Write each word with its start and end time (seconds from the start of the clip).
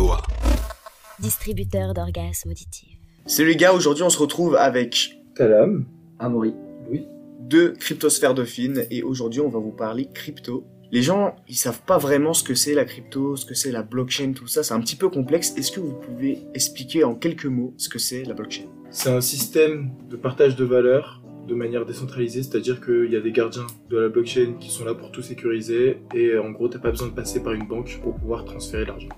Iowa. 0.00 0.22
Distributeur 1.18 1.92
d'orgasmes 1.92 2.50
auditifs. 2.50 2.96
Salut 3.26 3.50
les 3.50 3.56
gars, 3.56 3.74
aujourd'hui 3.74 4.02
on 4.02 4.08
se 4.08 4.18
retrouve 4.18 4.56
avec 4.56 5.20
Talam, 5.34 5.84
Amaury. 6.18 6.54
Louis. 6.88 7.06
deux 7.40 7.72
cryptosphères 7.72 8.34
dauphines 8.34 8.86
et 8.90 9.02
aujourd'hui 9.02 9.40
on 9.40 9.50
va 9.50 9.58
vous 9.58 9.72
parler 9.72 10.08
crypto. 10.14 10.64
Les 10.90 11.02
gens, 11.02 11.36
ils 11.48 11.54
savent 11.54 11.82
pas 11.82 11.98
vraiment 11.98 12.32
ce 12.32 12.42
que 12.42 12.54
c'est 12.54 12.74
la 12.74 12.84
crypto, 12.84 13.36
ce 13.36 13.44
que 13.44 13.54
c'est 13.54 13.70
la 13.70 13.82
blockchain, 13.82 14.32
tout 14.32 14.46
ça, 14.48 14.62
c'est 14.62 14.74
un 14.74 14.80
petit 14.80 14.96
peu 14.96 15.08
complexe. 15.08 15.54
Est-ce 15.56 15.70
que 15.70 15.80
vous 15.80 15.92
pouvez 15.92 16.38
expliquer 16.54 17.04
en 17.04 17.14
quelques 17.14 17.46
mots 17.46 17.74
ce 17.76 17.88
que 17.88 17.98
c'est 17.98 18.24
la 18.24 18.34
blockchain? 18.34 18.64
C'est 18.90 19.10
un 19.10 19.20
système 19.20 19.90
de 20.08 20.16
partage 20.16 20.56
de 20.56 20.64
valeurs 20.64 21.22
de 21.46 21.54
manière 21.54 21.84
décentralisée, 21.84 22.42
c'est-à-dire 22.42 22.80
qu'il 22.80 23.10
y 23.10 23.16
a 23.16 23.20
des 23.20 23.32
gardiens 23.32 23.66
de 23.90 23.98
la 23.98 24.08
blockchain 24.08 24.54
qui 24.58 24.70
sont 24.70 24.84
là 24.84 24.94
pour 24.94 25.12
tout 25.12 25.22
sécuriser 25.22 25.98
et 26.14 26.38
en 26.38 26.50
gros 26.50 26.68
t'as 26.68 26.78
pas 26.78 26.90
besoin 26.90 27.08
de 27.08 27.12
passer 27.12 27.42
par 27.42 27.52
une 27.52 27.66
banque 27.66 28.00
pour 28.02 28.16
pouvoir 28.16 28.44
transférer 28.44 28.86
l'argent. 28.86 29.08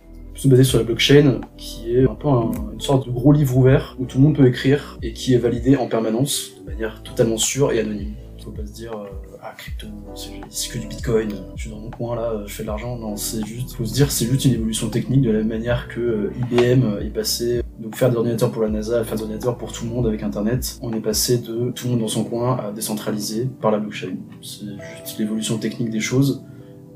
Nous 0.45 0.51
basé 0.51 0.65
sur 0.65 0.79
la 0.79 0.85
blockchain, 0.85 1.41
qui 1.57 1.95
est 1.95 2.03
un 2.05 2.15
peu 2.15 2.27
un- 2.29 2.51
une 2.73 2.81
sorte 2.81 3.07
de 3.07 3.13
gros 3.13 3.33
livre 3.33 3.57
ouvert 3.57 3.97
où 4.01 4.07
tout 4.07 4.19
le 4.19 4.25
monde 4.25 4.35
peut 4.37 4.47
écrire 4.47 4.99
et 5.03 5.13
qui 5.13 5.35
est 5.35 5.39
validé 5.39 5.77
en 5.77 5.87
permanence 5.87 6.53
de 6.65 6.71
manière 6.71 7.03
totalement 7.05 7.37
sûre 7.37 7.71
et 7.71 7.79
anonyme. 7.81 8.15
Faut 8.43 8.51
pas 8.51 8.67
se 8.67 8.73
dire 8.73 8.93
euh, 8.93 9.07
ah 9.41 9.55
crypto, 9.57 9.87
c'est 10.51 10.73
que 10.73 10.79
du 10.79 10.89
bitcoin, 10.89 11.29
je 11.55 11.63
suis 11.63 11.71
dans 11.71 11.79
mon 11.79 11.91
coin 11.91 12.17
là, 12.17 12.43
je 12.45 12.53
fais 12.53 12.65
de 12.65 12.67
l'argent. 12.67 12.97
Non, 12.99 13.17
c'est 13.17 13.45
juste, 13.47 13.75
faut 13.75 13.85
se 13.85 13.95
dire 13.95 14.11
c'est 14.11 14.27
juste 14.27 14.45
une 14.45 14.55
évolution 14.55 14.89
technique 14.89 15.21
de 15.23 15.31
la 15.31 15.39
même 15.39 15.49
manière 15.49 15.87
que 15.87 16.01
euh, 16.01 16.33
IBM 16.51 16.99
est 17.07 17.11
passé 17.15 17.62
de 17.79 17.95
faire 17.95 18.11
des 18.11 18.17
ordinateurs 18.17 18.51
pour 18.51 18.62
la 18.62 18.69
NASA 18.71 18.99
à 19.01 19.05
faire 19.05 19.15
des 19.17 19.23
ordinateurs 19.23 19.57
pour 19.57 19.71
tout 19.73 19.85
le 19.85 19.91
monde 19.91 20.09
avec 20.09 20.25
Internet. 20.25 20.77
On 20.83 20.93
est 20.93 21.01
passé 21.01 21.39
de 21.39 21.71
tout 21.71 21.85
le 21.85 21.91
monde 21.93 22.01
dans 22.01 22.09
son 22.09 22.25
coin 22.25 22.57
à 22.57 22.73
décentraliser 22.73 23.49
par 23.61 23.71
la 23.71 23.79
blockchain. 23.79 24.17
C'est 24.41 24.65
juste 25.05 25.19
l'évolution 25.21 25.59
technique 25.59 25.91
des 25.91 26.01
choses 26.01 26.43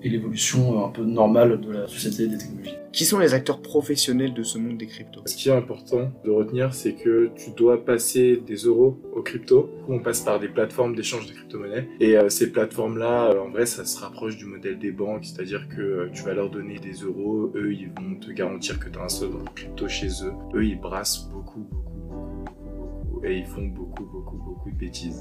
et 0.06 0.10
l'évolution 0.10 0.80
euh, 0.80 0.86
un 0.86 0.88
peu 0.90 1.04
normale 1.04 1.60
de 1.60 1.72
la 1.72 1.88
société 1.88 2.24
et 2.24 2.28
des 2.28 2.38
technologies. 2.38 2.74
Qui 2.96 3.04
sont 3.04 3.18
les 3.18 3.34
acteurs 3.34 3.60
professionnels 3.60 4.32
de 4.32 4.42
ce 4.42 4.56
monde 4.56 4.78
des 4.78 4.86
cryptos? 4.86 5.20
Ce 5.26 5.36
qui 5.36 5.50
est 5.50 5.52
important 5.52 6.10
de 6.24 6.30
retenir, 6.30 6.72
c'est 6.72 6.94
que 6.94 7.30
tu 7.36 7.50
dois 7.50 7.84
passer 7.84 8.38
des 8.38 8.56
euros 8.56 8.98
aux 9.14 9.20
crypto. 9.20 9.68
On 9.86 9.98
passe 9.98 10.22
par 10.22 10.40
des 10.40 10.48
plateformes 10.48 10.96
d'échange 10.96 11.26
de 11.26 11.32
crypto-monnaies. 11.34 11.88
Et 12.00 12.16
euh, 12.16 12.30
ces 12.30 12.50
plateformes-là, 12.52 13.32
euh, 13.32 13.40
en 13.42 13.50
vrai, 13.50 13.66
ça 13.66 13.84
se 13.84 14.00
rapproche 14.00 14.38
du 14.38 14.46
modèle 14.46 14.78
des 14.78 14.92
banques. 14.92 15.26
C'est-à-dire 15.26 15.68
que 15.68 15.82
euh, 15.82 16.10
tu 16.14 16.22
vas 16.22 16.32
leur 16.32 16.48
donner 16.48 16.78
des 16.78 16.92
euros. 16.92 17.52
Eux, 17.54 17.74
ils 17.74 17.90
vont 17.90 18.18
te 18.18 18.30
garantir 18.30 18.80
que 18.80 18.88
tu 18.88 18.98
as 18.98 19.02
un 19.02 19.08
solde 19.10 19.34
en 19.34 19.44
crypto 19.54 19.88
chez 19.88 20.08
eux. 20.24 20.32
Eux, 20.54 20.64
ils 20.64 20.80
brassent 20.80 21.28
beaucoup, 21.30 21.60
beaucoup, 21.60 21.84
beaucoup, 21.84 22.54
beaucoup, 22.54 22.96
beaucoup. 23.10 23.24
Et 23.24 23.38
ils 23.38 23.46
font 23.46 23.66
beaucoup, 23.66 24.04
beaucoup, 24.04 24.36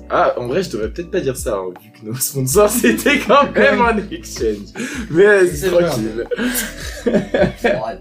Ah, 0.09 0.34
en 0.38 0.48
vrai, 0.48 0.64
je 0.64 0.70
devrais 0.72 0.89
peut-être 0.89 1.11
pas 1.11 1.22
dire 1.22 1.38
ça, 1.38 1.56
hein, 1.56 1.73
vu 1.81 1.92
que 1.92 2.06
nos 2.06 2.16
sponsors, 2.16 2.70
c'était 2.81 3.20
quand 3.20 3.52
même 3.53 3.81
un 3.86 3.98
exchange. 4.11 4.73
Mais 5.09 5.25
vas-y, 5.25 5.58
C'est 5.58 5.70
tranquille. 5.70 6.25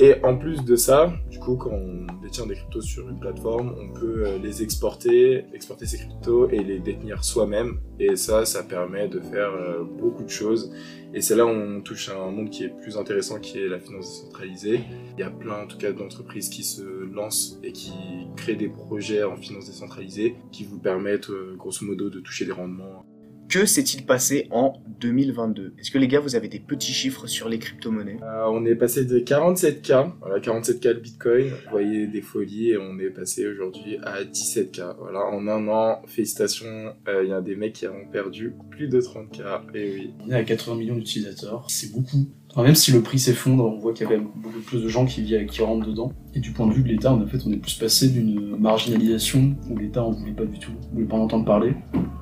Et 0.00 0.14
en 0.22 0.36
plus 0.36 0.64
de 0.64 0.76
ça, 0.76 1.12
du 1.28 1.40
coup, 1.40 1.56
quand 1.56 1.72
on 1.72 2.06
détient 2.22 2.46
des 2.46 2.54
cryptos 2.54 2.82
sur 2.82 3.08
une 3.08 3.18
plateforme, 3.18 3.74
on 3.80 3.92
peut 3.98 4.26
euh, 4.26 4.38
les 4.38 4.62
exporter, 4.62 5.44
exporter 5.52 5.86
ces 5.86 5.98
cryptos 5.98 6.48
et 6.50 6.62
les 6.62 6.78
détenir 6.78 7.24
soi-même. 7.24 7.80
Et 7.98 8.14
ça, 8.14 8.44
ça 8.44 8.62
permet 8.62 9.08
de 9.08 9.18
faire 9.18 9.50
euh, 9.50 9.82
beaucoup 9.82 10.22
de 10.22 10.28
choses. 10.28 10.72
Et 11.14 11.20
c'est 11.20 11.34
là 11.34 11.44
où 11.46 11.48
on 11.48 11.80
touche 11.80 12.10
à 12.10 12.16
un 12.16 12.30
monde 12.30 12.50
qui 12.50 12.62
est 12.62 12.80
plus 12.80 12.96
intéressant, 12.96 13.40
qui 13.40 13.58
est 13.58 13.66
la 13.66 13.80
finance 13.80 14.20
décentralisée. 14.20 14.80
Il 15.16 15.20
y 15.20 15.24
a 15.24 15.30
plein, 15.30 15.64
en 15.64 15.66
tout 15.66 15.78
cas, 15.78 15.90
d'entreprises 15.90 16.48
qui 16.48 16.62
se 16.62 16.82
lancent 17.12 17.58
et 17.64 17.72
qui 17.72 17.92
créent 18.36 18.54
des 18.54 18.68
projets 18.68 19.24
en 19.24 19.36
finance 19.36 19.66
décentralisée 19.66 20.36
qui 20.52 20.62
vous 20.62 20.78
permettent, 20.78 21.30
euh, 21.30 21.56
grosso 21.56 21.84
modo, 21.84 22.08
de 22.08 22.20
toucher 22.20 22.44
des 22.44 22.52
rendements 22.52 23.04
Que 23.48 23.64
s'est-il 23.64 24.04
passé 24.04 24.46
en 24.50 24.74
2022 25.00 25.72
Est-ce 25.78 25.90
que 25.90 25.96
les 25.96 26.06
gars, 26.06 26.20
vous 26.20 26.36
avez 26.36 26.48
des 26.48 26.58
petits 26.58 26.92
chiffres 26.92 27.26
sur 27.26 27.48
les 27.48 27.58
crypto-monnaies? 27.58 28.18
Euh, 28.22 28.44
on 28.50 28.66
est 28.66 28.74
passé 28.74 29.06
de 29.06 29.20
47K, 29.20 30.12
voilà, 30.20 30.38
47K 30.38 30.88
le 30.88 31.00
Bitcoin, 31.00 31.46
vous 31.46 31.70
voyez 31.70 32.06
des 32.08 32.20
folies, 32.20 32.72
et 32.72 32.76
on 32.76 32.98
est 32.98 33.08
passé 33.08 33.46
aujourd'hui 33.46 33.96
à 34.02 34.22
17K. 34.22 34.96
Voilà, 34.98 35.20
en 35.20 35.48
un 35.48 35.66
an, 35.68 36.02
félicitations, 36.06 36.92
euh, 37.08 37.24
il 37.24 37.30
y 37.30 37.32
a 37.32 37.40
des 37.40 37.56
mecs 37.56 37.72
qui 37.72 37.86
ont 37.86 38.06
perdu 38.12 38.52
plus 38.68 38.86
de 38.86 39.00
30K, 39.00 39.62
et 39.74 39.92
oui. 39.94 40.14
On 40.26 40.30
est 40.30 40.34
à 40.34 40.44
80 40.44 40.76
millions 40.76 40.96
d'utilisateurs, 40.96 41.64
c'est 41.68 41.90
beaucoup. 41.90 42.28
Enfin, 42.50 42.64
même 42.64 42.74
si 42.74 42.92
le 42.92 43.00
prix 43.00 43.18
s'effondre, 43.18 43.64
on 43.64 43.78
voit 43.78 43.94
qu'il 43.94 44.06
y 44.06 44.12
a 44.12 44.12
quand 44.12 44.20
même 44.20 44.30
beaucoup 44.36 44.60
plus 44.60 44.82
de 44.82 44.88
gens 44.88 45.06
qui, 45.06 45.24
qui 45.24 45.62
rentrent 45.62 45.86
dedans. 45.86 46.12
Et 46.34 46.40
du 46.40 46.52
point 46.52 46.66
de 46.66 46.74
vue 46.74 46.82
de 46.82 46.88
l'État, 46.88 47.14
en 47.14 47.26
fait, 47.26 47.38
on 47.46 47.52
est 47.52 47.56
plus 47.56 47.78
passé 47.78 48.10
d'une 48.10 48.58
marginalisation 48.58 49.56
où 49.70 49.76
l'État 49.78 50.04
en 50.04 50.10
voulait 50.10 50.32
pas 50.32 50.44
du 50.44 50.58
tout, 50.58 50.72
voulait 50.92 51.06
pas 51.06 51.16
en 51.16 51.20
entendre 51.20 51.46
parler, 51.46 51.74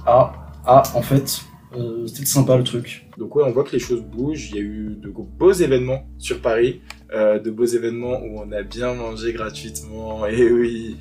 à, 0.07 0.46
à 0.67 0.83
en 0.95 1.03
fait, 1.03 1.43
euh, 1.77 2.07
c'était 2.07 2.27
sympa 2.27 2.57
le 2.57 2.65
truc. 2.65 3.09
Donc 3.19 3.35
ouais, 3.37 3.45
on 3.47 3.53
voit 3.53 3.65
que 3.65 3.73
les 3.73 3.79
choses 3.79 4.03
bougent, 4.03 4.51
il 4.51 4.57
y 4.57 4.59
a 4.59 4.63
eu 4.63 4.99
de 5.01 5.09
beaux 5.09 5.53
événements 5.53 6.07
sur 6.19 6.41
Paris, 6.41 6.81
euh, 7.13 7.39
de 7.39 7.51
beaux 7.51 7.65
événements 7.65 8.21
où 8.23 8.41
on 8.41 8.51
a 8.53 8.63
bien 8.63 8.95
mangé 8.95 9.33
gratuitement, 9.33 10.27
et 10.29 10.51
oui, 10.51 10.97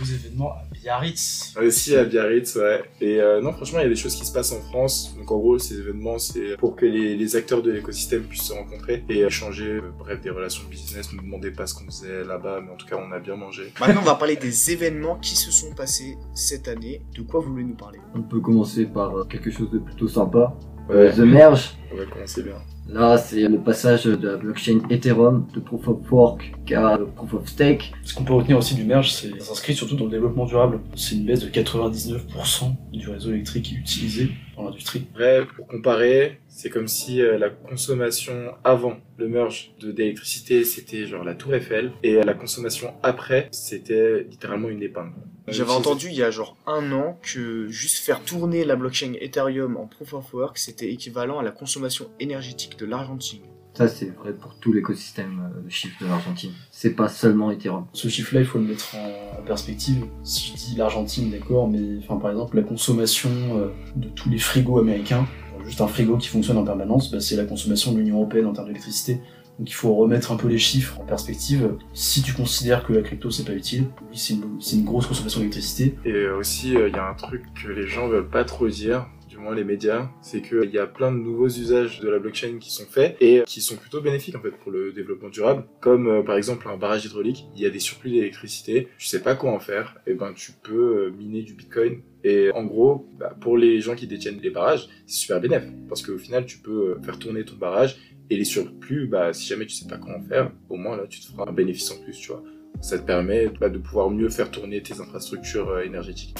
Aux 0.00 0.04
événements 0.04 0.50
à 0.52 0.62
Biarritz. 0.72 1.54
aussi 1.60 1.96
à 1.96 2.04
Biarritz, 2.04 2.54
ouais. 2.56 2.82
Et 3.00 3.20
euh, 3.20 3.40
non, 3.40 3.52
franchement, 3.52 3.80
il 3.80 3.82
y 3.82 3.86
a 3.86 3.88
des 3.88 3.96
choses 3.96 4.14
qui 4.14 4.24
se 4.24 4.32
passent 4.32 4.52
en 4.52 4.60
France. 4.60 5.14
Donc 5.18 5.30
en 5.30 5.38
gros, 5.38 5.58
ces 5.58 5.78
événements, 5.78 6.18
c'est 6.18 6.56
pour 6.58 6.76
que 6.76 6.86
les, 6.86 7.16
les 7.16 7.36
acteurs 7.36 7.62
de 7.62 7.70
l'écosystème 7.72 8.22
puissent 8.22 8.42
se 8.44 8.52
rencontrer 8.52 9.04
et 9.08 9.20
échanger, 9.20 9.64
euh, 9.66 9.90
bref, 9.98 10.20
des 10.20 10.30
relations 10.30 10.62
de 10.64 10.68
business. 10.70 11.12
Ne 11.12 11.18
nous 11.18 11.24
demandez 11.24 11.50
pas 11.50 11.66
ce 11.66 11.74
qu'on 11.74 11.86
faisait 11.86 12.24
là-bas, 12.24 12.60
mais 12.64 12.70
en 12.72 12.76
tout 12.76 12.86
cas, 12.86 12.96
on 12.96 13.10
a 13.12 13.18
bien 13.18 13.36
mangé. 13.36 13.72
Maintenant, 13.80 14.00
on 14.02 14.04
va 14.04 14.14
parler 14.14 14.36
des 14.36 14.70
événements 14.72 15.16
qui 15.16 15.34
se 15.36 15.50
sont 15.50 15.74
passés 15.74 16.16
cette 16.34 16.68
année. 16.68 17.02
De 17.16 17.22
quoi 17.22 17.40
vous 17.40 17.50
voulez 17.50 17.64
nous 17.64 17.74
parler? 17.76 17.98
On 18.14 18.22
peut 18.22 18.40
commencer 18.40 18.86
par 18.86 19.26
quelque 19.28 19.50
chose 19.50 19.70
de 19.70 19.78
plutôt 19.78 20.08
sympa. 20.08 20.56
Ouais, 20.88 21.12
The 21.12 21.18
Merge, 21.18 21.76
on 21.92 21.96
va 21.96 22.06
commencer 22.06 22.42
bien. 22.42 22.54
Là 22.88 23.18
c'est 23.18 23.48
le 23.48 23.58
passage 23.58 24.04
de 24.04 24.28
la 24.28 24.36
blockchain 24.36 24.80
Ethereum 24.90 25.46
de 25.54 25.60
Proof 25.60 25.88
of 25.88 26.12
Work 26.12 26.52
à 26.74 26.98
Proof 27.16 27.34
of 27.34 27.48
Stake. 27.48 27.92
Ce 28.02 28.14
qu'on 28.14 28.24
peut 28.24 28.34
retenir 28.34 28.58
aussi 28.58 28.74
du 28.74 28.84
merge, 28.84 29.12
c'est 29.12 29.30
ça 29.38 29.46
s'inscrit 29.46 29.74
surtout 29.74 29.96
dans 29.96 30.04
le 30.04 30.10
développement 30.10 30.46
durable. 30.46 30.80
C'est 30.94 31.14
une 31.14 31.24
baisse 31.24 31.40
de 31.40 31.48
99% 31.48 32.74
du 32.92 33.08
réseau 33.08 33.30
électrique 33.30 33.72
utilisé 33.72 34.30
dans 34.56 34.64
l'industrie. 34.64 35.06
Vrai, 35.14 35.46
pour 35.56 35.66
comparer, 35.66 36.40
c'est 36.48 36.70
comme 36.70 36.88
si 36.88 37.20
euh, 37.20 37.38
la 37.38 37.50
consommation 37.50 38.54
avant 38.64 38.96
le 39.16 39.28
merge 39.28 39.72
de 39.80 39.92
d'électricité, 39.92 40.64
c'était 40.64 41.06
genre 41.06 41.24
la 41.24 41.34
tour 41.34 41.54
Eiffel, 41.54 41.92
et 42.02 42.16
euh, 42.16 42.22
la 42.22 42.34
consommation 42.34 42.94
après, 43.02 43.48
c'était 43.50 44.26
littéralement 44.28 44.68
une 44.68 44.82
épingle. 44.82 45.14
J'avais 45.50 45.72
entendu 45.72 46.08
il 46.08 46.14
y 46.14 46.22
a 46.22 46.30
genre 46.30 46.56
un 46.66 46.92
an 46.92 47.18
que 47.22 47.68
juste 47.68 48.04
faire 48.04 48.22
tourner 48.22 48.64
la 48.64 48.76
blockchain 48.76 49.14
Ethereum 49.20 49.76
en 49.76 49.86
Proof 49.86 50.12
of 50.12 50.34
Work, 50.34 50.58
c'était 50.58 50.90
équivalent 50.90 51.38
à 51.38 51.42
la 51.42 51.52
consommation 51.52 52.10
énergétique 52.20 52.77
de 52.78 52.86
l'Argentine. 52.86 53.40
Ça 53.74 53.86
c'est 53.86 54.06
vrai 54.06 54.32
pour 54.32 54.58
tout 54.58 54.72
l'écosystème 54.72 55.50
euh, 55.56 55.62
de 55.62 55.68
chiffres 55.68 55.96
de 56.00 56.06
l'Argentine. 56.06 56.50
C'est 56.70 56.94
pas 56.94 57.08
seulement 57.08 57.50
Ethereum. 57.50 57.86
Ce 57.92 58.08
chiffre-là, 58.08 58.40
il 58.40 58.46
faut 58.46 58.58
le 58.58 58.64
mettre 58.64 58.94
en, 58.96 59.42
perspective. 59.42 60.04
Si 60.24 60.50
je 60.50 60.54
dis 60.54 60.76
l'Argentine, 60.76 61.30
d'accord, 61.30 61.68
mais 61.68 61.98
enfin, 61.98 62.16
par 62.16 62.30
exemple, 62.30 62.56
la 62.56 62.62
consommation 62.62 63.30
euh, 63.56 63.68
de 63.96 64.08
tous 64.08 64.28
les 64.30 64.38
frigos 64.38 64.78
américains, 64.78 65.26
juste 65.64 65.80
un 65.80 65.86
frigo 65.86 66.16
qui 66.16 66.28
fonctionne 66.28 66.56
en 66.56 66.64
permanence, 66.64 67.10
bah, 67.10 67.20
c'est 67.20 67.36
la 67.36 67.44
consommation 67.44 67.92
de 67.92 67.98
l'Union 67.98 68.16
Européenne 68.16 68.46
en 68.46 68.52
termes 68.52 68.66
d'électricité. 68.66 69.20
Donc 69.58 69.68
il 69.68 69.74
faut 69.74 69.94
remettre 69.94 70.30
un 70.30 70.36
peu 70.36 70.48
les 70.48 70.58
chiffres 70.58 71.00
en 71.00 71.04
perspective. 71.04 71.76
Si 71.92 72.22
tu 72.22 72.32
considères 72.32 72.86
que 72.86 72.92
la 72.92 73.02
crypto 73.02 73.30
c'est 73.30 73.44
pas 73.44 73.54
utile, 73.54 73.86
oui 74.08 74.16
c'est 74.16 74.34
une, 74.34 74.84
grosse 74.84 75.06
consommation 75.06 75.40
d'électricité. 75.40 75.96
Et 76.04 76.12
euh, 76.12 76.38
aussi, 76.38 76.76
euh, 76.76 76.88
il 76.88 76.94
y 76.94 76.98
a 76.98 77.08
un 77.08 77.14
truc 77.14 77.42
que 77.60 77.68
les 77.68 77.88
gens 77.88 78.08
veulent 78.08 78.28
pas 78.28 78.44
trop 78.44 78.68
dire, 78.68 79.06
moins 79.38 79.54
les 79.54 79.64
médias, 79.64 80.10
c'est 80.20 80.42
qu'il 80.42 80.70
y 80.70 80.78
a 80.78 80.86
plein 80.86 81.12
de 81.12 81.16
nouveaux 81.16 81.48
usages 81.48 82.00
de 82.00 82.08
la 82.08 82.18
blockchain 82.18 82.58
qui 82.58 82.70
sont 82.70 82.86
faits 82.86 83.16
et 83.20 83.42
qui 83.46 83.60
sont 83.60 83.76
plutôt 83.76 84.00
bénéfiques 84.00 84.34
en 84.36 84.40
fait 84.40 84.50
pour 84.50 84.70
le 84.70 84.92
développement 84.92 85.28
durable. 85.28 85.64
Comme 85.80 86.08
euh, 86.08 86.22
par 86.22 86.36
exemple 86.36 86.68
un 86.68 86.76
barrage 86.76 87.04
hydraulique, 87.04 87.46
il 87.54 87.62
y 87.62 87.66
a 87.66 87.70
des 87.70 87.78
surplus 87.78 88.10
d'électricité, 88.10 88.88
tu 88.98 89.06
sais 89.06 89.22
pas 89.22 89.34
quoi 89.34 89.52
en 89.52 89.58
faire, 89.58 89.96
et 90.06 90.14
ben 90.14 90.32
tu 90.34 90.52
peux 90.52 91.06
euh, 91.06 91.10
miner 91.16 91.42
du 91.42 91.54
bitcoin. 91.54 92.02
Et 92.24 92.50
en 92.52 92.64
gros, 92.64 93.08
bah, 93.18 93.36
pour 93.40 93.56
les 93.56 93.80
gens 93.80 93.94
qui 93.94 94.06
détiennent 94.06 94.40
les 94.40 94.50
barrages, 94.50 94.88
c'est 95.06 95.18
super 95.20 95.40
bénéfique 95.40 95.88
parce 95.88 96.02
qu'au 96.02 96.18
final 96.18 96.44
tu 96.46 96.58
peux 96.58 96.90
euh, 96.90 97.02
faire 97.02 97.18
tourner 97.18 97.44
ton 97.44 97.56
barrage 97.56 97.96
et 98.30 98.36
les 98.36 98.44
surplus, 98.44 99.06
bah 99.06 99.32
si 99.32 99.46
jamais 99.46 99.64
tu 99.64 99.74
sais 99.74 99.88
pas 99.88 99.96
comment 99.96 100.20
faire, 100.20 100.50
au 100.68 100.76
moins 100.76 100.96
là 100.96 101.06
tu 101.08 101.20
te 101.20 101.26
feras 101.26 101.48
un 101.48 101.52
bénéfice 101.52 101.90
en 101.90 102.02
plus, 102.02 102.18
tu 102.18 102.28
vois 102.28 102.42
ça 102.80 102.98
te 102.98 103.04
permet 103.04 103.48
bah, 103.60 103.68
de 103.68 103.78
pouvoir 103.78 104.10
mieux 104.10 104.28
faire 104.28 104.50
tourner 104.50 104.82
tes 104.82 105.00
infrastructures 105.00 105.68
euh, 105.68 105.82
énergétiques. 105.82 106.34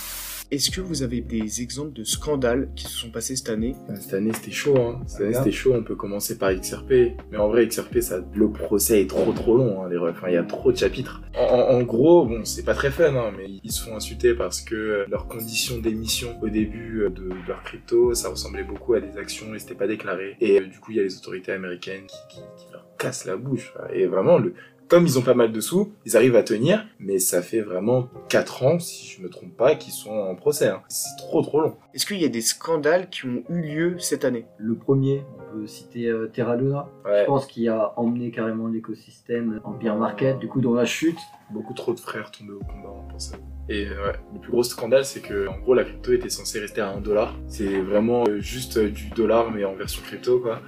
Est-ce 0.50 0.70
que 0.70 0.80
vous 0.80 1.02
avez 1.02 1.20
des 1.20 1.60
exemples 1.60 1.92
de 1.92 2.04
scandales 2.04 2.70
qui 2.74 2.84
se 2.84 2.90
sont 2.90 3.10
passés 3.10 3.36
cette 3.36 3.50
année? 3.50 3.76
Euh, 3.90 3.96
Cette 4.00 4.14
année 4.14 4.32
c'était 4.32 4.50
chaud, 4.50 4.78
hein. 4.78 5.00
Cette 5.06 5.20
année 5.20 5.34
c'était 5.34 5.52
chaud, 5.52 5.74
on 5.74 5.82
peut 5.82 5.94
commencer 5.94 6.38
par 6.38 6.54
XRP. 6.54 6.90
Mais 7.30 7.36
en 7.36 7.48
vrai 7.48 7.66
XRP, 7.68 8.00
ça, 8.00 8.24
le 8.34 8.50
procès 8.50 9.02
est 9.02 9.10
trop 9.10 9.30
trop 9.32 9.58
long, 9.58 9.82
hein, 9.82 9.90
les 9.90 9.98
refs. 9.98 10.16
Enfin, 10.16 10.28
il 10.28 10.34
y 10.34 10.38
a 10.38 10.42
trop 10.42 10.72
de 10.72 10.76
chapitres. 10.78 11.20
En, 11.36 11.82
gros, 11.82 12.24
bon, 12.24 12.46
c'est 12.46 12.64
pas 12.64 12.72
très 12.72 12.90
fun, 12.90 13.14
hein, 13.14 13.30
mais 13.36 13.46
ils 13.62 13.70
se 13.70 13.82
font 13.84 13.94
insulter 13.94 14.34
parce 14.34 14.62
que 14.62 14.74
euh, 14.74 15.04
leurs 15.10 15.28
conditions 15.28 15.78
d'émission 15.78 16.38
au 16.40 16.48
début 16.48 17.02
euh, 17.02 17.10
de, 17.10 17.28
de 17.28 17.34
leur 17.46 17.62
crypto, 17.62 18.14
ça 18.14 18.30
ressemblait 18.30 18.64
beaucoup 18.64 18.94
à 18.94 19.00
des 19.00 19.18
actions 19.18 19.54
et 19.54 19.58
c'était 19.58 19.74
pas 19.74 19.86
déclaré. 19.86 20.36
Et 20.40 20.60
euh, 20.60 20.66
du 20.66 20.78
coup, 20.80 20.92
il 20.92 20.96
y 20.96 21.00
a 21.00 21.02
les 21.02 21.16
autorités 21.18 21.52
américaines 21.52 22.06
qui, 22.06 22.36
qui, 22.36 22.40
qui 22.56 22.72
leur 22.72 22.86
cassent 22.98 23.26
la 23.26 23.36
bouche. 23.36 23.74
Et 23.92 24.06
vraiment, 24.06 24.38
le, 24.38 24.54
comme 24.88 25.04
ils 25.06 25.18
ont 25.18 25.22
pas 25.22 25.34
mal 25.34 25.52
de 25.52 25.60
sous, 25.60 25.92
ils 26.06 26.16
arrivent 26.16 26.36
à 26.36 26.42
tenir, 26.42 26.86
mais 26.98 27.18
ça 27.18 27.42
fait 27.42 27.60
vraiment 27.60 28.08
4 28.28 28.62
ans, 28.64 28.78
si 28.78 29.06
je 29.06 29.22
me 29.22 29.28
trompe 29.28 29.56
pas, 29.56 29.74
qu'ils 29.74 29.92
sont 29.92 30.10
en 30.10 30.34
procès. 30.34 30.68
hein. 30.68 30.82
C'est 30.88 31.16
trop 31.18 31.42
trop 31.42 31.60
long. 31.60 31.76
Est-ce 31.94 32.06
qu'il 32.06 32.20
y 32.20 32.24
a 32.24 32.28
des 32.28 32.40
scandales 32.40 33.08
qui 33.10 33.26
ont 33.26 33.42
eu 33.50 33.60
lieu 33.60 33.98
cette 33.98 34.24
année? 34.24 34.46
Le 34.58 34.74
premier, 34.74 35.22
on 35.38 35.58
peut 35.60 35.66
citer 35.66 36.06
euh, 36.06 36.26
Terra 36.32 36.56
Luna. 36.56 36.88
Ouais. 37.04 37.20
Je 37.22 37.26
pense 37.26 37.46
qu'il 37.46 37.68
a 37.68 37.92
emmené 37.96 38.30
carrément 38.30 38.66
l'écosystème 38.68 39.60
en 39.64 39.72
bear 39.72 39.96
market. 39.96 40.38
Du 40.38 40.48
coup, 40.48 40.60
dans 40.60 40.74
la 40.74 40.84
chute, 40.84 41.18
Beaucoup 41.50 41.72
trop 41.72 41.94
de 41.94 41.98
frères 42.00 42.30
tombés 42.30 42.52
au 42.52 42.58
combat 42.58 42.94
pour 43.08 43.18
ça. 43.18 43.36
Et 43.70 43.86
euh, 43.86 44.06
ouais, 44.08 44.12
le 44.34 44.38
plus 44.38 44.50
gros 44.50 44.62
scandale, 44.62 45.06
c'est 45.06 45.20
que 45.20 45.48
en 45.48 45.58
gros 45.60 45.72
la 45.72 45.84
crypto 45.84 46.12
était 46.12 46.28
censée 46.28 46.60
rester 46.60 46.82
à 46.82 46.90
1 46.90 47.00
dollar. 47.00 47.34
C'est 47.46 47.80
vraiment 47.80 48.24
euh, 48.28 48.38
juste 48.38 48.76
euh, 48.76 48.90
du 48.90 49.08
dollar 49.08 49.50
mais 49.50 49.64
en 49.64 49.74
version 49.74 50.02
crypto 50.02 50.40
quoi. 50.40 50.60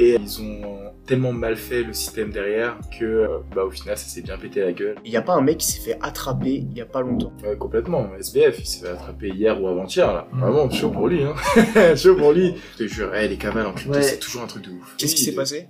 Et 0.00 0.16
ils 0.18 0.40
ont 0.40 0.62
tellement 1.04 1.32
mal 1.32 1.56
fait 1.56 1.82
le 1.82 1.92
système 1.92 2.30
derrière 2.30 2.78
que 2.98 3.04
euh, 3.04 3.38
bah 3.54 3.64
au 3.64 3.70
final 3.70 3.98
ça 3.98 4.08
s'est 4.08 4.22
bien 4.22 4.38
pété 4.38 4.60
la 4.60 4.72
gueule. 4.72 4.94
Il 5.04 5.10
n'y 5.10 5.16
a 5.18 5.22
pas 5.22 5.34
un 5.34 5.42
mec 5.42 5.58
qui 5.58 5.66
s'est 5.66 5.80
fait 5.80 5.98
attraper 6.00 6.54
il 6.54 6.72
y 6.72 6.80
a 6.80 6.86
pas 6.86 7.02
longtemps. 7.02 7.34
Ouais, 7.44 7.54
complètement. 7.56 8.08
SBF, 8.18 8.58
il 8.60 8.66
s'est 8.66 8.80
fait 8.86 8.92
attraper 8.92 9.28
hier 9.28 9.62
ou 9.62 9.68
avant-hier 9.68 10.10
là. 10.10 10.26
Mm. 10.32 10.40
Vraiment 10.40 10.70
chaud 10.70 10.88
pour 10.90 11.06
lui 11.08 11.22
hein. 11.22 11.34
chaud 11.96 12.14
pour 12.16 12.32
lui. 12.32 12.54
Je 12.78 12.84
te 12.84 12.88
jure, 12.88 13.14
eh, 13.14 13.28
les 13.28 13.36
cavales 13.36 13.66
en 13.66 13.74
crypto 13.74 13.94
Ouais. 13.94 14.02
c'est 14.02 14.18
toujours 14.18 14.40
un 14.42 14.46
truc 14.46 14.64
de 14.64 14.70
ouf. 14.70 14.94
Qu'est-ce 14.96 15.14
qui 15.14 15.22
s'est 15.24 15.34
passé 15.34 15.68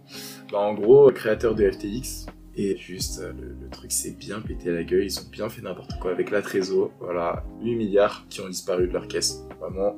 Bah 0.53 0.59
en 0.59 0.75
gros, 0.75 1.11
créateur 1.11 1.57
de 1.57 1.69
FTX. 1.69 2.27
Et 2.57 2.77
juste, 2.77 3.21
euh, 3.21 3.33
le, 3.33 3.57
le 3.63 3.69
truc 3.71 3.91
s'est 3.91 4.15
bien 4.17 4.41
pété 4.41 4.71
la 4.71 4.85
gueule, 4.85 5.05
ils 5.05 5.19
ont 5.19 5.29
bien 5.31 5.49
fait 5.49 5.63
n'importe 5.63 5.93
quoi 6.01 6.13
avec 6.13 6.31
la 6.31 6.43
trésor. 6.43 6.93
Voilà, 7.01 7.43
8 7.63 7.75
milliards 7.75 8.27
qui 8.29 8.41
ont 8.43 8.49
disparu 8.49 8.87
de 8.87 8.93
leur 8.93 9.09
caisse. 9.09 9.43
Vraiment, 9.61 9.97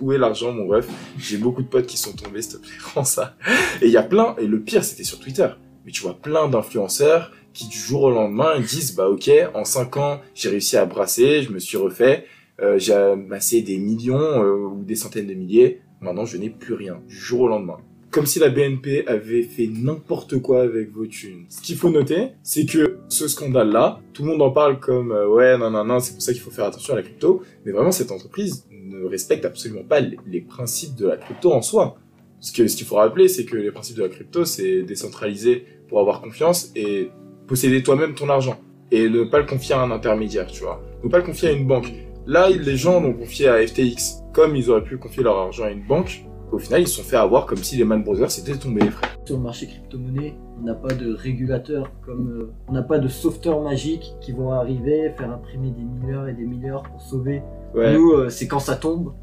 où, 0.00 0.12
est 0.12 0.18
l'argent, 0.18 0.52
mon 0.52 0.66
ref? 0.66 0.88
J'ai 1.18 1.36
beaucoup 1.36 1.62
de 1.62 1.68
potes 1.68 1.86
qui 1.86 1.96
sont 1.96 2.12
tombés, 2.12 2.42
s'il 2.42 2.54
te 2.54 2.56
plaît, 2.58 2.70
rends 2.94 3.04
ça. 3.04 3.36
Et 3.80 3.86
il 3.86 3.92
y 3.92 3.96
a 3.96 4.02
plein, 4.02 4.34
et 4.38 4.46
le 4.46 4.60
pire, 4.60 4.84
c'était 4.84 5.04
sur 5.04 5.18
Twitter. 5.18 5.48
Mais 5.84 5.92
tu 5.92 6.02
vois 6.02 6.14
plein 6.14 6.48
d'influenceurs 6.48 7.32
qui, 7.52 7.68
du 7.68 7.78
jour 7.78 8.02
au 8.02 8.10
lendemain, 8.10 8.60
disent 8.60 8.94
Bah, 8.94 9.08
ok, 9.08 9.30
en 9.54 9.64
5 9.64 9.96
ans, 9.96 10.20
j'ai 10.34 10.48
réussi 10.48 10.76
à 10.76 10.84
brasser, 10.84 11.42
je 11.42 11.50
me 11.50 11.58
suis 11.58 11.76
refait, 11.76 12.26
euh, 12.60 12.78
j'ai 12.78 12.94
amassé 12.94 13.62
des 13.62 13.78
millions 13.78 14.18
euh, 14.18 14.68
ou 14.68 14.84
des 14.84 14.96
centaines 14.96 15.26
de 15.26 15.34
milliers. 15.34 15.80
Maintenant, 16.00 16.24
je 16.24 16.36
n'ai 16.36 16.50
plus 16.50 16.74
rien, 16.74 17.00
du 17.08 17.16
jour 17.16 17.42
au 17.42 17.48
lendemain 17.48 17.78
comme 18.12 18.26
si 18.26 18.38
la 18.38 18.50
BNP 18.50 19.06
avait 19.06 19.42
fait 19.42 19.66
n'importe 19.66 20.40
quoi 20.40 20.62
avec 20.62 20.92
vos 20.92 21.06
thunes. 21.06 21.46
Ce 21.48 21.62
qu'il 21.62 21.76
faut 21.76 21.88
noter, 21.88 22.28
c'est 22.42 22.66
que 22.66 22.98
ce 23.08 23.26
scandale-là, 23.26 24.00
tout 24.12 24.22
le 24.22 24.28
monde 24.28 24.42
en 24.42 24.50
parle 24.50 24.78
comme 24.78 25.12
euh, 25.12 25.26
ouais, 25.26 25.56
non, 25.56 25.70
non, 25.70 25.82
non, 25.84 25.98
c'est 25.98 26.12
pour 26.12 26.22
ça 26.22 26.32
qu'il 26.32 26.42
faut 26.42 26.50
faire 26.50 26.66
attention 26.66 26.92
à 26.92 26.96
la 26.96 27.02
crypto. 27.02 27.42
Mais 27.64 27.72
vraiment, 27.72 27.90
cette 27.90 28.12
entreprise 28.12 28.66
ne 28.82 29.04
respecte 29.04 29.44
absolument 29.44 29.84
pas 29.84 30.00
les, 30.00 30.40
principes 30.40 30.96
de 30.96 31.08
la 31.08 31.16
crypto 31.16 31.52
en 31.52 31.62
soi. 31.62 31.96
Ce 32.40 32.52
qu'il 32.52 32.68
faut 32.86 32.96
rappeler, 32.96 33.28
c'est 33.28 33.44
que 33.44 33.56
les 33.56 33.70
principes 33.70 33.96
de 33.96 34.02
la 34.02 34.08
crypto, 34.08 34.44
c'est 34.44 34.82
décentraliser 34.82 35.64
pour 35.88 36.00
avoir 36.00 36.20
confiance 36.20 36.72
et 36.74 37.10
posséder 37.46 37.82
toi-même 37.82 38.14
ton 38.14 38.28
argent. 38.28 38.60
Et 38.90 39.08
ne 39.08 39.24
pas 39.24 39.38
le 39.38 39.46
confier 39.46 39.74
à 39.74 39.80
un 39.80 39.90
intermédiaire, 39.90 40.46
tu 40.46 40.62
vois. 40.62 40.82
Ne 41.04 41.08
pas 41.08 41.18
le 41.18 41.24
confier 41.24 41.48
à 41.48 41.52
une 41.52 41.66
banque. 41.66 41.92
Là, 42.26 42.50
les 42.50 42.76
gens 42.76 43.00
l'ont 43.00 43.14
confié 43.14 43.48
à 43.48 43.64
FTX. 43.64 44.22
Comme 44.32 44.56
ils 44.56 44.70
auraient 44.70 44.84
pu 44.84 44.98
confier 44.98 45.22
leur 45.22 45.38
argent 45.38 45.64
à 45.64 45.70
une 45.70 45.86
banque, 45.86 46.24
au 46.52 46.58
final, 46.58 46.82
ils 46.82 46.88
se 46.88 46.96
sont 46.96 47.02
fait 47.02 47.16
avoir 47.16 47.46
comme 47.46 47.58
si 47.58 47.76
les 47.76 47.84
Man 47.84 48.02
Brothers 48.02 48.30
s'étaient 48.30 48.58
tombés, 48.58 48.90
frère. 48.90 49.16
sur 49.24 49.36
le 49.38 49.42
marché 49.42 49.66
crypto-monnaie, 49.66 50.34
on 50.60 50.64
n'a 50.64 50.74
pas 50.74 50.92
de 50.92 51.14
régulateur 51.14 51.90
comme 52.04 52.30
euh, 52.30 52.52
on 52.68 52.72
n'a 52.72 52.82
pas 52.82 52.98
de 52.98 53.08
sauveteurs 53.08 53.62
magiques 53.62 54.14
qui 54.20 54.32
vont 54.32 54.52
arriver, 54.52 55.10
faire 55.16 55.30
imprimer 55.30 55.70
des 55.70 55.82
milliards 55.82 56.28
et 56.28 56.34
des 56.34 56.44
milliards 56.44 56.82
pour 56.82 57.00
sauver. 57.00 57.42
Ouais. 57.74 57.94
Nous, 57.94 58.12
euh, 58.12 58.28
c'est 58.28 58.46
quand 58.46 58.60
ça 58.60 58.76
tombe, 58.76 59.14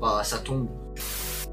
bah 0.00 0.22
ça 0.24 0.38
tombe. 0.38 0.68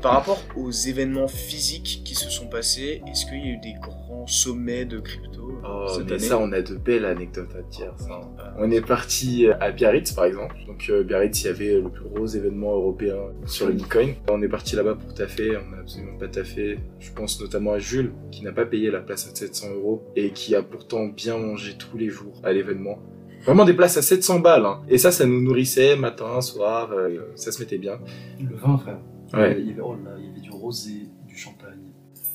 Par 0.01 0.13
rapport 0.13 0.39
aux 0.55 0.69
événements 0.69 1.27
physiques 1.27 2.03
qui 2.05 2.13
se 2.13 2.29
sont 2.29 2.47
passés, 2.47 3.01
est-ce 3.07 3.25
qu'il 3.25 3.39
y 3.39 3.49
a 3.49 3.53
eu 3.53 3.57
des 3.57 3.73
grands 3.81 4.27
sommets 4.27 4.85
de 4.85 4.99
crypto 4.99 5.49
euh, 5.63 5.67
Oh, 5.67 5.87
cette 5.87 6.05
mais 6.05 6.11
année 6.13 6.19
ça, 6.19 6.37
on 6.37 6.51
a 6.51 6.61
de 6.61 6.75
belles 6.75 7.05
anecdotes 7.05 7.49
à 7.57 7.63
te 7.63 7.75
dire. 7.75 7.93
Ça. 7.97 8.21
On 8.59 8.69
est 8.69 8.85
parti 8.85 9.47
à 9.59 9.71
Biarritz, 9.71 10.11
par 10.11 10.25
exemple. 10.25 10.55
Donc, 10.67 10.85
euh, 10.89 11.03
Biarritz, 11.03 11.41
il 11.41 11.47
y 11.47 11.49
avait 11.49 11.81
le 11.81 11.89
plus 11.89 12.03
gros 12.03 12.27
événement 12.27 12.73
européen 12.75 13.15
sur 13.47 13.67
le 13.67 13.73
Bitcoin. 13.73 14.13
On 14.29 14.41
est 14.43 14.47
parti 14.47 14.75
là-bas 14.75 14.95
pour 14.95 15.15
taffer. 15.15 15.57
On 15.57 15.71
n'a 15.71 15.79
absolument 15.79 16.17
pas 16.19 16.27
taffé. 16.27 16.77
Je 16.99 17.11
pense 17.11 17.41
notamment 17.41 17.73
à 17.73 17.79
Jules, 17.79 18.13
qui 18.31 18.43
n'a 18.43 18.51
pas 18.51 18.65
payé 18.65 18.91
la 18.91 18.99
place 18.99 19.27
à 19.27 19.35
700 19.35 19.73
euros 19.73 20.03
et 20.15 20.29
qui 20.29 20.53
a 20.55 20.61
pourtant 20.61 21.07
bien 21.07 21.37
mangé 21.39 21.75
tous 21.75 21.97
les 21.97 22.09
jours 22.09 22.39
à 22.43 22.53
l'événement. 22.53 22.99
Vraiment 23.47 23.65
des 23.65 23.73
places 23.73 23.97
à 23.97 24.01
700 24.01 24.39
balles. 24.39 24.65
hein. 24.65 24.81
Et 24.89 24.97
ça, 24.97 25.11
ça 25.11 25.25
nous 25.25 25.41
nourrissait 25.41 25.95
matin, 25.95 26.39
soir. 26.41 26.89
euh, 26.91 27.17
ça 27.35 27.51
se 27.51 27.59
mettait 27.59 27.77
bien. 27.79 27.97
Le 28.39 28.55
vin, 28.55 28.77
frère. 28.77 28.99
Ouais. 29.33 29.57
Il 29.59 29.67
y 29.69 29.71
avait, 29.71 29.81
oh 29.81 29.93
là, 29.93 30.11
il 30.19 30.25
y 30.25 30.29
avait 30.29 30.41
du 30.41 30.51
rosé, 30.51 31.07
du 31.27 31.35
champagne. 31.37 31.79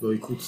Bon, 0.00 0.10
écoute, 0.10 0.42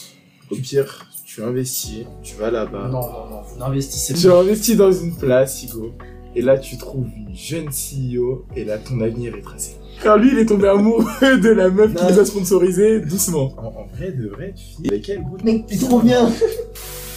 au 0.51 0.57
pire, 0.57 1.07
tu 1.25 1.43
investis, 1.43 2.05
tu 2.23 2.35
vas 2.37 2.51
là-bas. 2.51 2.89
Non, 2.89 3.01
non, 3.03 3.31
non, 3.31 3.41
vous 3.43 3.59
n'investissez 3.59 4.15
Tu 4.15 4.27
pas. 4.29 4.41
investis 4.41 4.77
dans 4.77 4.91
une 4.91 5.15
place, 5.15 5.63
Hugo. 5.65 5.93
Et 6.37 6.43
là, 6.43 6.59
tu 6.59 6.77
trouves 6.79 7.07
une 7.17 7.35
jeune 7.35 7.69
CEO, 7.69 8.45
et 8.57 8.65
là, 8.65 8.79
ton 8.79 9.01
avenir 9.03 9.37
est 9.37 9.41
tracé. 9.43 9.77
Car 10.03 10.17
lui, 10.19 10.31
il 10.33 10.39
est 10.39 10.47
tombé 10.47 10.67
amoureux 10.69 11.05
de 11.23 11.49
la 11.51 11.71
meuf 11.71 11.95
qui 11.95 12.03
Non. 12.03 12.09
les 12.09 12.19
a 12.19 12.25
sponsorisés 12.25 13.01
doucement. 13.01 13.55
En, 13.59 13.67
en 13.67 13.87
vrai, 13.95 14.11
de 14.11 14.29
vrai, 14.29 14.53
tu 14.57 14.65
finis 14.65 14.89
avec 14.89 15.09
elle, 15.11 15.23
gros. 15.23 15.37
Mec, 15.45 15.67
t'es 15.67 15.77
trop 15.77 16.01
bien 16.01 16.29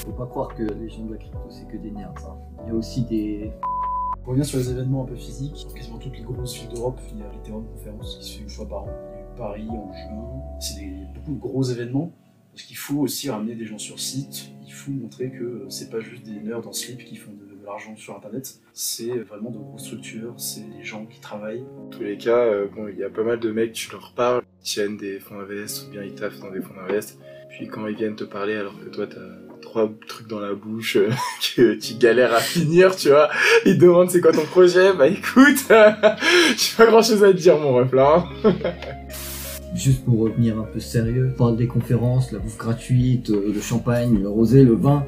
Faut 0.07 0.13
pas 0.13 0.25
croire 0.25 0.55
que 0.55 0.63
les 0.63 0.87
gens 0.87 1.03
de 1.03 1.11
la 1.11 1.17
crypto 1.17 1.37
c'est 1.49 1.67
que 1.67 1.75
des 1.75 1.91
nerds. 1.91 2.13
hein. 2.25 2.37
Il 2.63 2.69
y 2.69 2.71
a 2.71 2.75
aussi 2.75 3.03
des. 3.03 3.51
On 4.25 4.31
revient 4.31 4.45
sur 4.45 4.57
les 4.57 4.71
événements 4.71 5.03
un 5.03 5.05
peu 5.05 5.17
physiques. 5.17 5.65
Dans 5.67 5.73
quasiment 5.73 5.97
toutes 5.97 6.17
les 6.17 6.23
grosses 6.23 6.55
villes 6.57 6.69
d'Europe, 6.69 6.99
il 7.11 7.19
y 7.19 7.23
a 7.23 7.31
l'Ethereum 7.31 7.65
Conference 7.65 8.17
qui 8.17 8.25
se 8.25 8.37
fait 8.37 8.43
une 8.43 8.49
fois 8.49 8.67
par 8.67 8.83
an. 8.83 8.89
Il 9.11 9.15
y 9.15 9.19
a 9.19 9.21
eu 9.21 9.35
Paris 9.37 9.69
en 9.69 9.91
juin. 9.91 10.59
C'est 10.61 11.13
beaucoup 11.13 11.33
de 11.33 11.39
gros 11.39 11.63
événements. 11.63 12.13
Parce 12.53 12.63
qu'il 12.63 12.77
faut 12.77 12.99
aussi 12.99 13.29
ramener 13.29 13.55
des 13.55 13.65
gens 13.65 13.77
sur 13.77 13.99
site. 13.99 14.49
Il 14.65 14.71
faut 14.71 14.91
montrer 14.91 15.29
que 15.29 15.65
c'est 15.69 15.89
pas 15.89 15.99
juste 15.99 16.23
des 16.23 16.39
nerds 16.39 16.65
en 16.67 16.73
slip 16.73 17.03
qui 17.03 17.17
font 17.17 17.31
de, 17.31 17.45
l'argent 17.65 17.97
sur 17.97 18.15
internet. 18.15 18.61
C'est 18.71 19.17
vraiment 19.19 19.51
de 19.51 19.57
grosses 19.57 19.83
structures. 19.83 20.33
C'est 20.37 20.67
des 20.77 20.83
gens 20.83 21.05
qui 21.05 21.19
travaillent. 21.19 21.65
En 21.85 21.89
tous 21.89 22.01
les 22.01 22.17
cas, 22.17 22.45
euh, 22.45 22.67
bon, 22.73 22.87
il 22.87 22.97
y 22.97 23.03
a 23.03 23.09
pas 23.09 23.23
mal 23.23 23.41
de 23.41 23.51
mecs, 23.51 23.73
tu 23.73 23.91
leur 23.91 24.13
parles, 24.13 24.41
ils 24.61 24.63
tiennent 24.63 24.95
des 24.95 25.19
fonds 25.19 25.37
invest 25.39 25.85
ou 25.85 25.91
bien 25.91 26.01
ils 26.01 26.15
taffent 26.15 26.39
dans 26.39 26.49
des 26.49 26.61
fonds 26.61 26.79
invest. 26.79 27.19
Puis 27.57 27.67
quand 27.67 27.87
ils 27.87 27.95
viennent 27.95 28.15
te 28.15 28.23
parler 28.23 28.53
alors 28.55 28.75
que 28.79 28.89
toi 28.89 29.07
t'as 29.07 29.19
trois 29.61 29.89
trucs 30.07 30.27
dans 30.27 30.39
la 30.39 30.53
bouche 30.53 30.97
euh, 30.97 31.09
que 31.55 31.73
tu 31.73 31.95
galères 31.95 32.33
à 32.33 32.39
finir, 32.39 32.95
tu 32.95 33.09
vois, 33.09 33.29
ils 33.65 33.77
te 33.77 33.81
demandent 33.83 34.11
c'est 34.11 34.21
quoi 34.21 34.31
ton 34.31 34.45
projet, 34.45 34.93
bah 34.93 35.07
écoute, 35.07 35.57
j'ai 35.69 36.75
pas 36.77 36.85
grand 36.85 37.01
chose 37.01 37.23
à 37.23 37.31
te 37.31 37.37
dire 37.37 37.57
mon 37.57 37.73
ref 37.73 37.91
là. 37.93 38.25
hein. 38.43 38.53
Juste 39.75 40.05
pour 40.05 40.19
revenir 40.19 40.57
un 40.59 40.63
peu 40.63 40.79
sérieux, 40.79 41.31
on 41.33 41.37
parle 41.37 41.57
des 41.57 41.67
conférences, 41.67 42.31
la 42.31 42.39
bouffe 42.39 42.57
gratuite, 42.57 43.29
euh, 43.31 43.51
le 43.53 43.59
champagne, 43.61 44.19
le 44.21 44.29
rosé, 44.29 44.63
le 44.63 44.73
vin. 44.75 45.05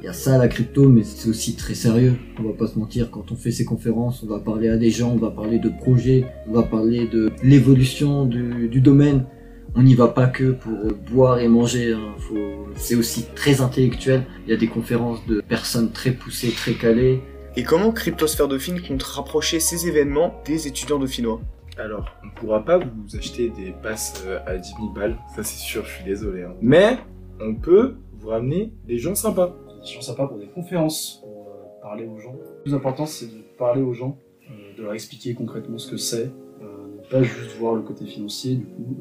Il 0.00 0.04
y 0.04 0.08
a 0.08 0.12
ça 0.12 0.38
la 0.38 0.46
crypto, 0.46 0.88
mais 0.88 1.02
c'est 1.02 1.28
aussi 1.28 1.56
très 1.56 1.74
sérieux. 1.74 2.14
On 2.38 2.44
va 2.44 2.52
pas 2.52 2.68
se 2.68 2.78
mentir, 2.78 3.10
quand 3.10 3.32
on 3.32 3.36
fait 3.36 3.50
ces 3.50 3.64
conférences, 3.64 4.22
on 4.22 4.26
va 4.26 4.38
parler 4.38 4.68
à 4.68 4.76
des 4.76 4.90
gens, 4.90 5.10
on 5.10 5.16
va 5.16 5.30
parler 5.30 5.58
de 5.58 5.68
projets, 5.68 6.24
on 6.48 6.52
va 6.52 6.62
parler 6.62 7.08
de 7.08 7.30
l'évolution 7.42 8.24
du, 8.24 8.68
du 8.68 8.80
domaine. 8.80 9.24
On 9.74 9.82
n'y 9.82 9.94
va 9.94 10.08
pas 10.08 10.26
que 10.26 10.52
pour 10.52 10.72
euh, 10.72 10.98
boire 11.10 11.38
et 11.40 11.48
manger. 11.48 11.92
hein. 11.92 12.14
Faut... 12.18 12.66
C'est 12.76 12.94
aussi 12.94 13.26
très 13.34 13.60
intellectuel. 13.60 14.24
Il 14.46 14.50
y 14.50 14.52
a 14.52 14.56
des 14.56 14.68
conférences 14.68 15.24
de 15.26 15.40
personnes 15.40 15.90
très 15.92 16.10
poussées, 16.12 16.50
très 16.50 16.74
calées. 16.74 17.20
Et 17.56 17.62
comment 17.64 17.90
Cryptosphère 17.92 18.48
Dauphine 18.48 18.80
compte 18.80 19.02
rapprocher 19.02 19.60
ces 19.60 19.86
événements 19.88 20.34
des 20.46 20.66
étudiants 20.68 20.98
dauphinois? 20.98 21.40
Alors, 21.76 22.08
on 22.24 22.30
pourra 22.40 22.64
pas 22.64 22.78
vous 22.78 23.16
acheter 23.16 23.50
des 23.50 23.72
passes 23.82 24.24
euh, 24.26 24.38
à 24.46 24.56
10 24.56 24.68
000 24.80 24.88
balles, 24.92 25.16
ça 25.36 25.44
c'est 25.44 25.58
sûr, 25.58 25.84
je 25.84 25.94
suis 25.94 26.04
désolé. 26.04 26.42
hein. 26.42 26.54
Mais 26.60 26.98
on 27.40 27.54
peut 27.54 27.96
vous 28.18 28.28
ramener 28.30 28.72
des 28.84 28.98
gens 28.98 29.14
sympas. 29.14 29.54
des 29.84 29.92
gens 29.92 30.00
sympas 30.00 30.26
pour 30.26 30.38
des 30.38 30.48
conférences, 30.48 31.20
pour 31.22 31.46
euh, 31.48 31.80
parler 31.82 32.04
aux 32.06 32.18
gens. 32.18 32.32
Le 32.32 32.62
plus 32.64 32.74
important, 32.74 33.06
c'est 33.06 33.26
de 33.26 33.42
parler 33.56 33.80
aux 33.82 33.92
gens, 33.92 34.18
euh, 34.50 34.76
de 34.76 34.82
leur 34.82 34.92
expliquer 34.92 35.34
concrètement 35.34 35.78
ce 35.78 35.88
que 35.88 35.96
c'est, 35.96 36.32
euh, 36.62 36.96
ne 37.04 37.08
pas 37.10 37.22
juste 37.22 37.56
voir 37.60 37.76
le 37.76 37.82
côté 37.82 38.06
financier. 38.06 38.56
Du 38.56 38.66
coup, 38.66 38.96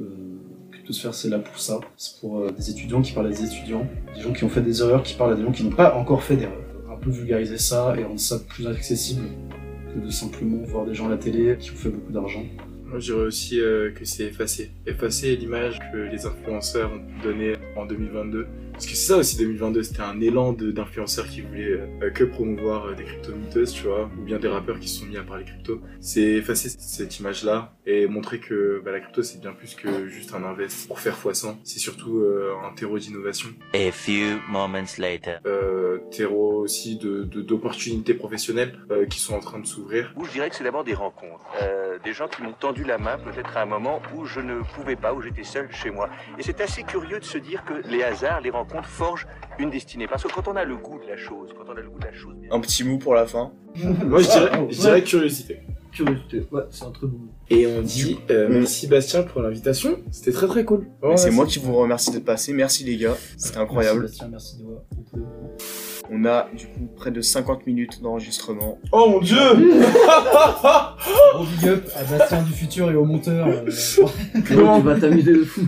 euh, 0.88 0.94
Cryptosphère, 0.94 1.14
c'est 1.14 1.30
là 1.30 1.40
pour 1.40 1.60
ça. 1.60 1.80
C'est 1.98 2.20
pour 2.20 2.40
euh, 2.40 2.52
des 2.52 2.70
étudiants 2.70 3.02
qui 3.02 3.12
parlent 3.12 3.28
à 3.28 3.30
des 3.30 3.44
étudiants, 3.44 3.88
des 4.16 4.22
gens 4.22 4.34
qui 4.34 4.44
ont 4.44 4.50
fait 4.50 4.62
des 4.62 4.82
erreurs, 4.82 5.04
qui 5.04 5.16
parlent 5.16 5.34
à 5.34 5.36
des 5.36 5.44
gens 5.44 5.52
qui 5.52 5.64
n'ont 5.64 5.76
pas 5.76 5.96
encore 5.96 6.24
fait 6.24 6.36
d'erreurs. 6.36 6.58
Un 6.90 6.98
peu 6.98 7.10
vulgariser 7.10 7.58
ça 7.58 7.96
et 7.98 8.04
rendre 8.04 8.20
ça 8.20 8.40
plus 8.40 8.68
accessible 8.68 9.24
que 9.94 10.06
de 10.06 10.10
simplement 10.10 10.64
voir 10.64 10.86
des 10.86 10.94
gens 10.94 11.08
à 11.08 11.10
la 11.10 11.18
télé 11.18 11.58
qui 11.60 11.72
ont 11.72 11.76
fait 11.76 11.90
beaucoup 11.90 12.12
d'argent. 12.12 12.44
Moi, 12.86 13.00
je 13.00 13.12
dirais 13.12 13.26
aussi 13.26 13.60
euh, 13.60 13.92
que 13.92 14.06
c'est 14.06 14.26
effacé. 14.26 14.72
Effacer 14.86 15.36
l'image 15.36 15.80
que 15.92 15.98
les 15.98 16.26
influenceurs 16.26 16.92
ont 16.92 17.24
donnée 17.24 17.54
en 17.76 17.86
2022. 17.86 18.48
Parce 18.78 18.86
que 18.86 18.92
c'est 18.96 19.08
ça 19.08 19.18
aussi 19.18 19.38
2022, 19.38 19.82
c'était 19.82 20.02
un 20.04 20.22
élan 20.22 20.54
d'influenceurs 20.54 21.26
qui 21.28 21.42
voulaient 21.42 21.82
euh, 22.04 22.12
que 22.12 22.24
promouvoir 22.24 22.86
euh, 22.86 22.94
des 22.94 23.06
crypto-miteuses, 23.06 23.74
tu 23.74 23.84
vois, 23.88 24.08
ou 24.20 24.22
bien 24.22 24.38
des 24.38 24.48
rappeurs 24.48 24.80
qui 24.80 24.88
se 24.88 25.00
sont 25.00 25.08
mis 25.08 25.18
à 25.18 25.24
parler 25.24 25.46
crypto. 25.46 25.82
C'est 26.00 26.22
effacer 26.22 26.70
cette 26.70 27.20
image-là 27.20 27.74
et 27.88 28.06
montrer 28.06 28.40
que 28.40 28.80
bah, 28.86 28.92
la 28.92 29.00
crypto 29.00 29.24
c'est 29.24 29.42
bien 29.42 29.54
plus 29.54 29.74
que 29.74 30.08
juste 30.08 30.32
un 30.36 30.44
invest 30.44 30.88
pour 30.88 31.00
faire 31.00 31.16
x100. 31.18 31.56
C'est 31.64 31.80
surtout 31.80 32.20
euh, 32.20 32.54
un 32.70 32.72
terreau 32.76 33.00
d'innovation, 33.00 33.50
A 33.74 33.92
few 33.92 34.38
moments 34.48 34.84
later. 35.00 35.40
euh, 35.48 35.98
terreau 36.12 36.62
aussi 36.62 36.98
de 37.00 37.24
de- 37.24 37.42
d'opportunités 37.42 38.14
professionnelles 38.14 38.78
euh, 38.92 39.08
qui 39.08 39.20
sont 39.20 39.34
en 39.34 39.40
train 39.40 39.58
de 39.58 39.66
s'ouvrir. 39.66 40.14
Où 40.16 40.26
je 40.26 40.32
dirais 40.34 40.52
que 40.52 40.56
c'est 40.56 40.64
d'abord 40.64 40.84
des 40.84 40.94
rencontres. 40.94 41.44
Euh, 41.64 41.98
des 42.06 42.14
gens 42.14 42.28
qui 42.28 42.44
m'ont 42.44 42.54
tendu 42.54 42.84
la 42.84 43.00
main 43.00 43.18
peut-être 43.18 43.58
à 43.58 43.64
un 43.64 43.66
moment 43.66 44.02
où 44.16 44.26
je 44.26 44.40
ne 44.40 44.60
pouvais 44.76 44.96
pas, 44.96 45.16
où 45.16 45.22
j'étais 45.24 45.44
seul 45.44 45.68
chez 45.72 45.90
moi. 45.90 46.10
Et 46.38 46.44
c'est 46.44 46.62
assez 46.62 46.84
curieux 46.84 47.20
de 47.20 47.26
se 47.26 47.40
dire 47.40 47.64
que 47.66 47.74
les 47.90 48.04
hasards, 48.04 48.42
les 48.42 48.52
rencontres, 48.52 48.67
rencontre 48.68 48.88
forge 48.90 49.28
une 49.60 49.70
destinée. 49.70 50.08
Parce 50.08 50.24
que 50.24 50.28
quand 50.32 50.48
on 50.48 50.56
a 50.56 50.64
le 50.64 50.76
goût 50.78 51.00
de 51.04 51.08
la 51.10 51.18
chose, 51.18 51.50
quand 51.58 51.72
on 51.72 51.76
a 51.78 51.82
le 51.82 51.90
goût 51.90 52.00
de 52.00 52.06
la 52.06 52.14
chose, 52.14 52.34
bien 52.36 52.50
Un 52.52 52.60
petit 52.60 52.84
mot 52.84 52.98
pour 52.98 53.14
la 53.16 53.26
fin. 53.26 53.52
Moi, 53.76 54.22
je 54.22 54.28
dirais, 54.30 54.60
Ouais. 54.60 54.68
je 54.70 54.80
dirais 54.80 55.04
curiosité. 55.04 55.60
Curiosité, 55.92 56.46
ouais, 56.52 56.62
c'est 56.70 56.84
un 56.84 56.92
très 56.92 57.08
bon 57.08 57.18
mot. 57.18 57.28
Et 57.50 57.66
on 57.66 57.82
dit 57.82 58.20
euh, 58.30 58.48
merci 58.50 58.88
Bastien 58.88 59.24
pour 59.24 59.42
l'invitation. 59.42 59.98
C'était 60.12 60.32
très 60.32 60.48
très 60.48 60.64
cool. 60.66 60.86
C'est 61.16 61.32
moi 61.32 61.46
qui 61.46 61.60
vous 61.60 61.74
remercie 61.76 62.12
d'être 62.12 62.26
passé. 62.26 62.54
Merci 62.54 62.84
les 62.84 62.98
gars, 62.98 63.16
c'était 63.38 63.58
incroyable. 63.58 64.02
Merci 64.02 64.20
Bastien, 64.20 64.28
merci 64.30 64.64
Noah. 64.64 64.84
beaucoup. 64.96 65.28
On 66.10 66.24
a 66.26 66.48
du 66.56 66.68
coup 66.68 66.88
près 66.96 67.12
de 67.12 67.20
50 67.20 67.66
minutes 67.68 68.02
d'enregistrement. 68.02 68.80
Oh 68.92 69.08
mon 69.10 69.20
dieu 69.22 69.38
Gros 71.34 71.46
big 71.46 71.68
up 71.70 71.90
à 71.96 72.04
Bastien 72.04 72.44
du 72.44 72.54
futur 72.54 72.92
et 72.92 72.96
au 72.96 73.04
monteur. 73.06 73.48
euh, 73.48 73.66
tu 74.46 74.54
vas 74.56 75.00
t'amuser 75.00 75.34
de 75.34 75.44
fou. 75.44 75.62